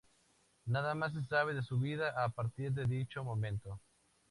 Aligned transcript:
Nada 0.65 0.95
más 0.95 1.13
se 1.13 1.23
sabe 1.25 1.53
de 1.53 1.61
su 1.61 1.77
vida 1.77 2.15
a 2.23 2.29
partir 2.29 2.71
de 2.71 2.87
dicho 2.87 3.23
momento. 3.23 3.79